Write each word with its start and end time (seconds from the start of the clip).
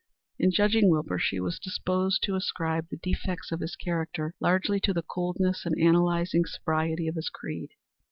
In 0.39 0.49
judging 0.49 0.89
Wilbur 0.89 1.19
she 1.19 1.39
was 1.39 1.59
disposed 1.59 2.23
to 2.23 2.33
ascribe 2.33 2.87
the 2.89 2.97
defects 2.97 3.51
of 3.51 3.59
his 3.59 3.75
character 3.75 4.33
largely 4.39 4.79
to 4.79 4.93
the 4.95 5.03
coldness 5.03 5.63
and 5.63 5.79
analyzing 5.79 6.43
sobriety 6.43 7.07
of 7.07 7.13
his 7.13 7.29
creed. 7.29 7.73